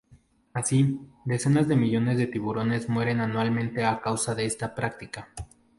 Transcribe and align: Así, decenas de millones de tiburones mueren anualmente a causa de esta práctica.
Así, 0.55 0.99
decenas 1.25 1.67
de 1.67 1.75
millones 1.75 2.17
de 2.17 2.25
tiburones 2.25 2.89
mueren 2.89 3.19
anualmente 3.21 3.85
a 3.85 4.01
causa 4.01 4.33
de 4.33 4.45
esta 4.45 4.73
práctica. 4.73 5.29